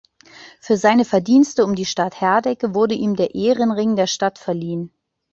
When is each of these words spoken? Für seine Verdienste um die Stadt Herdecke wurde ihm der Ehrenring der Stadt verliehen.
Für 0.59 0.77
seine 0.77 1.05
Verdienste 1.05 1.63
um 1.63 1.75
die 1.75 1.85
Stadt 1.85 2.19
Herdecke 2.21 2.73
wurde 2.73 2.95
ihm 2.95 3.15
der 3.15 3.35
Ehrenring 3.35 3.95
der 3.95 4.07
Stadt 4.07 4.39
verliehen. 4.39 4.91